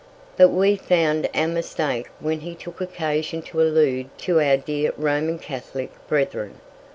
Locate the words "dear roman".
4.57-5.37